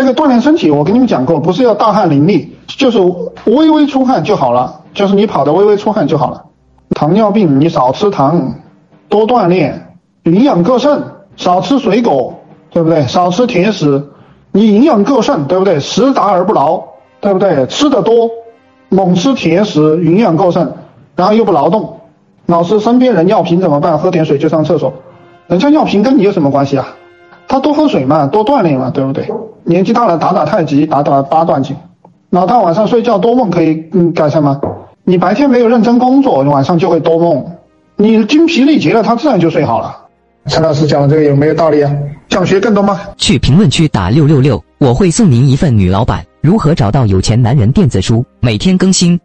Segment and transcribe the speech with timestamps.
[0.00, 2.98] 这个锻炼身体，我跟你们讲过，不是要大汗淋漓，就是
[3.44, 6.44] 微微出汗就好了，就是你跑的微微出汗就好了。
[6.94, 8.54] 糖尿病你少吃糖，
[9.10, 11.02] 多锻炼，营养过剩，
[11.36, 12.32] 少吃水果，
[12.70, 13.02] 对不对？
[13.08, 14.08] 少吃甜食，
[14.52, 15.80] 你营养过剩，对不对？
[15.80, 16.82] 食杂而不劳，
[17.20, 17.66] 对不对？
[17.66, 18.30] 吃的多，
[18.88, 20.72] 猛吃甜食，营养过剩，
[21.14, 21.98] 然后又不劳动，
[22.46, 23.98] 老师身边人尿频怎么办？
[23.98, 24.94] 喝点水就上厕所，
[25.46, 26.88] 人家尿频跟你有什么关系啊？
[27.46, 29.30] 他多喝水嘛，多锻炼嘛，对不对？
[29.70, 31.76] 年纪大了打打太极，打打八段锦。
[32.30, 34.60] 老大晚上睡觉多梦可以嗯改善吗？
[35.04, 37.46] 你白天没有认真工作，晚上就会多梦。
[37.94, 39.96] 你精疲力竭了，他自然就睡好了。
[40.46, 41.96] 陈老师讲的这个有没有道理啊？
[42.30, 42.98] 想学更多吗？
[43.16, 49.16] 去评论区打六六六，我会送您一份女老板如何找到有钱男人电子书，每天更新。